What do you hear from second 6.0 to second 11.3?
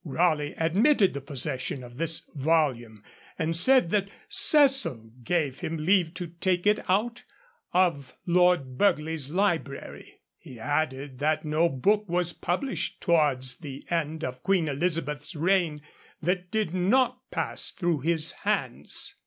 to take it out of Lord Burghley's library. He added